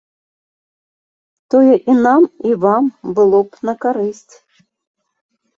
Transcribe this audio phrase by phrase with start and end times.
[1.53, 2.83] Тое і нам, і вам
[3.21, 4.33] было б на карысць.